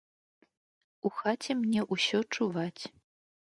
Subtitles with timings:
[1.09, 2.83] У хаце мне ўсё чуваць.